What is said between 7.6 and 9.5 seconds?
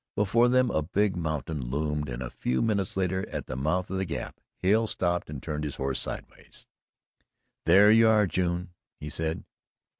"There we are, June," he said.